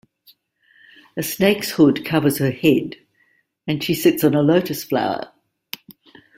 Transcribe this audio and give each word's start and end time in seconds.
A 1.15 1.21
snakes 1.21 1.73
hood 1.73 2.03
covers 2.03 2.39
her 2.39 2.49
head, 2.49 2.95
and 3.67 3.83
she 3.83 3.93
sits 3.93 4.23
on 4.23 4.33
a 4.33 4.41
lotus 4.41 4.83
flower. 4.83 5.31